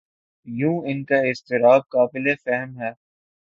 یوں 0.47 0.77
ان 0.85 1.03
کا 1.03 1.17
اضطراب 1.29 1.81
قابل 1.89 2.25
فہم 2.45 2.71
ہے۔ 2.81 2.91